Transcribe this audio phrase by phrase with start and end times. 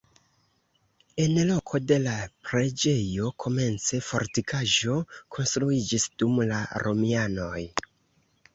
[1.25, 2.15] En loko de la
[2.47, 4.97] preĝejo komence fortikaĵo
[5.37, 7.63] konstruiĝis dum la romianoj.